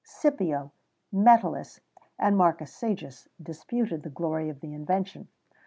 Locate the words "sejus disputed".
2.73-4.01